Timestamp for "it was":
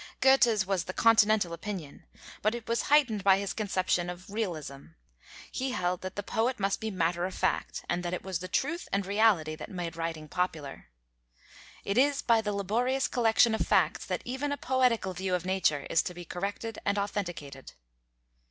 2.55-2.81, 8.11-8.39